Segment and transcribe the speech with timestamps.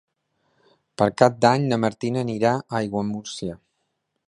[1.01, 3.59] Per Cap d'Any na Martina anirà a Aiguamúrcia.